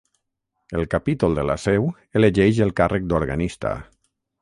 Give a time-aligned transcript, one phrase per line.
[0.79, 1.87] El Capítol de la Seu
[2.23, 3.79] elegeix el càrrec d'Organista.